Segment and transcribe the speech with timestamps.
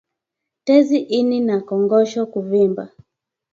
[0.65, 2.83] Tezi ini na kongosho kuvimba